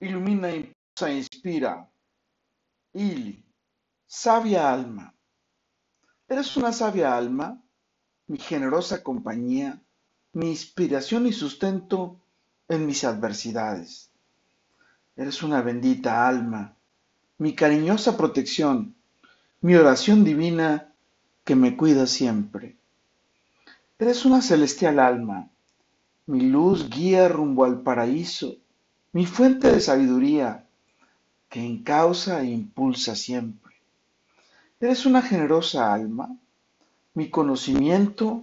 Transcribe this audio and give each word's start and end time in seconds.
ilumina, 0.00 0.50
impulsa, 0.50 1.10
inspira. 1.10 1.88
Ili, 2.94 3.44
sabia 4.06 4.72
alma. 4.72 5.12
Eres 6.28 6.56
una 6.56 6.72
sabia 6.72 7.16
alma, 7.16 7.62
mi 8.26 8.38
generosa 8.38 9.02
compañía, 9.02 9.80
mi 10.32 10.50
inspiración 10.50 11.26
y 11.26 11.32
sustento 11.32 12.20
en 12.68 12.86
mis 12.86 13.04
adversidades. 13.04 14.10
Eres 15.16 15.42
una 15.42 15.62
bendita 15.62 16.26
alma, 16.28 16.76
mi 17.38 17.54
cariñosa 17.54 18.16
protección, 18.16 18.94
mi 19.60 19.74
oración 19.74 20.24
divina 20.24 20.92
que 21.44 21.54
me 21.54 21.76
cuida 21.76 22.06
siempre. 22.06 22.76
Eres 23.98 24.24
una 24.24 24.42
celestial 24.42 24.98
alma, 24.98 25.48
mi 26.26 26.40
luz 26.40 26.90
guía 26.90 27.28
rumbo 27.28 27.64
al 27.64 27.82
paraíso, 27.82 28.56
mi 29.16 29.24
fuente 29.24 29.72
de 29.72 29.80
sabiduría 29.80 30.66
que 31.48 31.60
encausa 31.64 32.42
e 32.42 32.48
impulsa 32.60 33.16
siempre. 33.16 33.74
Eres 34.78 35.06
una 35.06 35.22
generosa 35.22 35.90
alma, 35.94 36.36
mi 37.14 37.30
conocimiento, 37.30 38.42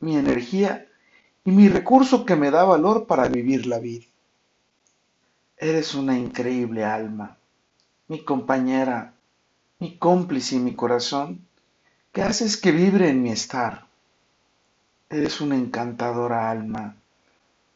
mi 0.00 0.16
energía 0.16 0.86
y 1.44 1.50
mi 1.50 1.68
recurso 1.68 2.24
que 2.24 2.34
me 2.34 2.50
da 2.50 2.64
valor 2.64 3.06
para 3.06 3.28
vivir 3.28 3.66
la 3.66 3.78
vida. 3.78 4.06
Eres 5.58 5.94
una 5.94 6.18
increíble 6.18 6.82
alma, 6.82 7.36
mi 8.08 8.24
compañera, 8.24 9.12
mi 9.80 9.98
cómplice 9.98 10.56
y 10.56 10.60
mi 10.60 10.74
corazón, 10.74 11.46
que 12.12 12.22
haces 12.22 12.56
que 12.56 12.72
vibre 12.72 13.10
en 13.10 13.22
mi 13.22 13.32
estar. 13.32 13.84
Eres 15.10 15.42
una 15.42 15.56
encantadora 15.56 16.50
alma, 16.50 16.96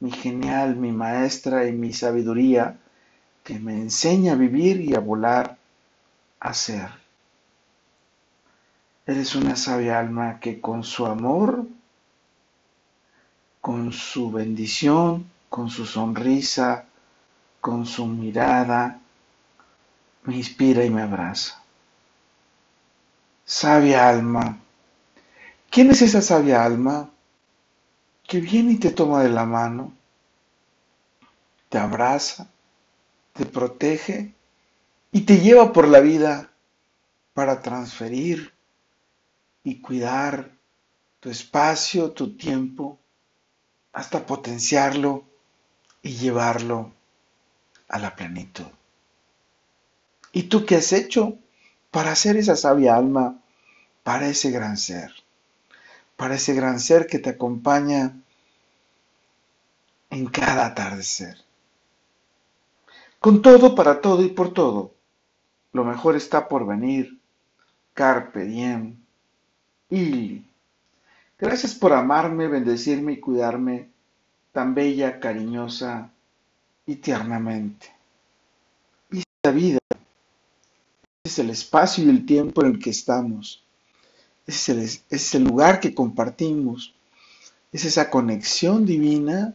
mi 0.00 0.10
genial, 0.10 0.76
mi 0.76 0.92
maestra 0.92 1.66
y 1.66 1.72
mi 1.72 1.92
sabiduría, 1.92 2.78
que 3.42 3.58
me 3.58 3.74
enseña 3.74 4.32
a 4.32 4.36
vivir 4.36 4.80
y 4.80 4.94
a 4.94 5.00
volar, 5.00 5.56
a 6.40 6.54
ser. 6.54 6.88
Eres 9.06 9.34
una 9.34 9.54
sabia 9.56 9.98
alma 9.98 10.40
que 10.40 10.60
con 10.60 10.82
su 10.82 11.06
amor, 11.06 11.66
con 13.60 13.92
su 13.92 14.30
bendición, 14.30 15.30
con 15.48 15.70
su 15.70 15.84
sonrisa, 15.84 16.86
con 17.60 17.86
su 17.86 18.06
mirada, 18.06 18.98
me 20.24 20.36
inspira 20.36 20.84
y 20.84 20.90
me 20.90 21.02
abraza. 21.02 21.62
Sabia 23.44 24.08
alma. 24.08 24.58
¿Quién 25.70 25.90
es 25.90 26.02
esa 26.02 26.22
sabia 26.22 26.64
alma 26.64 27.10
que 28.26 28.40
viene 28.40 28.72
y 28.72 28.78
te 28.78 28.90
toma 28.90 29.22
de 29.22 29.28
la 29.28 29.44
mano, 29.44 29.92
te 31.68 31.78
abraza, 31.78 32.48
te 33.32 33.46
protege 33.46 34.34
y 35.12 35.22
te 35.22 35.40
lleva 35.40 35.72
por 35.72 35.88
la 35.88 36.00
vida 36.00 36.50
para 37.34 37.60
transferir 37.60 38.52
y 39.62 39.80
cuidar 39.80 40.50
tu 41.20 41.30
espacio, 41.30 42.12
tu 42.12 42.36
tiempo, 42.36 42.98
hasta 43.92 44.26
potenciarlo 44.26 45.24
y 46.02 46.14
llevarlo 46.16 46.92
a 47.88 47.98
la 47.98 48.14
plenitud. 48.14 48.66
¿Y 50.32 50.44
tú 50.44 50.66
qué 50.66 50.76
has 50.76 50.92
hecho 50.92 51.38
para 51.90 52.14
ser 52.16 52.36
esa 52.36 52.56
sabia 52.56 52.96
alma 52.96 53.40
para 54.02 54.28
ese 54.28 54.50
gran 54.50 54.76
ser? 54.76 55.23
Para 56.16 56.36
ese 56.36 56.54
gran 56.54 56.80
ser 56.80 57.06
que 57.06 57.18
te 57.18 57.30
acompaña 57.30 58.16
en 60.10 60.26
cada 60.26 60.66
atardecer. 60.66 61.36
Con 63.18 63.42
todo, 63.42 63.74
para 63.74 64.00
todo 64.00 64.22
y 64.22 64.28
por 64.28 64.52
todo, 64.52 64.94
lo 65.72 65.84
mejor 65.84 66.14
está 66.14 66.46
por 66.46 66.66
venir. 66.66 67.18
Carpe 67.94 68.44
diem. 68.44 68.96
Y 69.90 70.42
gracias 71.38 71.74
por 71.74 71.92
amarme, 71.92 72.48
bendecirme 72.48 73.12
y 73.12 73.20
cuidarme 73.20 73.88
tan 74.52 74.74
bella, 74.74 75.18
cariñosa 75.18 76.10
y 76.86 76.96
tiernamente. 76.96 77.92
Y 79.10 79.18
esta 79.18 79.50
vida 79.50 79.78
es 81.24 81.38
el 81.38 81.50
espacio 81.50 82.04
y 82.04 82.10
el 82.10 82.24
tiempo 82.24 82.62
en 82.62 82.72
el 82.72 82.78
que 82.78 82.90
estamos. 82.90 83.64
Es 84.46 84.68
el, 84.68 84.80
es 84.80 85.34
el 85.34 85.44
lugar 85.44 85.80
que 85.80 85.94
compartimos. 85.94 86.94
Es 87.72 87.84
esa 87.84 88.10
conexión 88.10 88.84
divina 88.86 89.54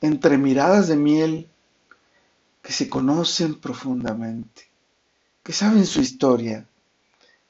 entre 0.00 0.38
miradas 0.38 0.88
de 0.88 0.96
miel 0.96 1.48
que 2.62 2.72
se 2.72 2.88
conocen 2.88 3.54
profundamente, 3.60 4.68
que 5.42 5.52
saben 5.52 5.86
su 5.86 6.00
historia, 6.00 6.66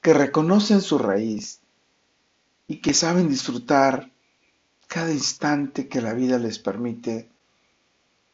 que 0.01 0.13
reconocen 0.13 0.81
su 0.81 0.97
raíz 0.97 1.59
y 2.67 2.77
que 2.77 2.93
saben 2.93 3.29
disfrutar 3.29 4.09
cada 4.87 5.11
instante 5.11 5.87
que 5.87 6.01
la 6.01 6.13
vida 6.13 6.37
les 6.37 6.59
permite 6.59 7.29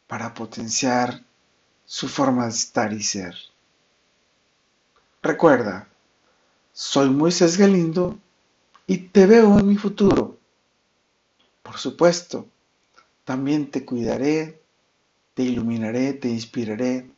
para 0.07 0.33
potenciar 0.33 1.23
su 1.85 2.07
forma 2.07 2.45
de 2.45 2.51
estar 2.51 2.93
y 2.93 3.03
ser. 3.03 3.35
Recuerda, 5.21 5.87
soy 6.73 7.09
Moisés 7.09 7.57
Galindo 7.57 8.17
y 8.87 8.97
te 9.09 9.25
veo 9.25 9.59
en 9.59 9.67
mi 9.67 9.75
futuro. 9.75 10.39
Por 11.61 11.77
supuesto, 11.77 12.47
también 13.25 13.69
te 13.69 13.83
cuidaré, 13.85 14.61
te 15.33 15.43
iluminaré, 15.43 16.13
te 16.13 16.29
inspiraré 16.29 17.11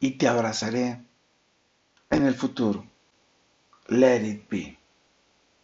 y 0.00 0.10
te 0.12 0.26
abrazaré 0.26 1.00
en 2.10 2.26
el 2.26 2.34
futuro. 2.34 2.84
Let 3.88 4.26
it 4.26 4.48
be. 4.50 4.79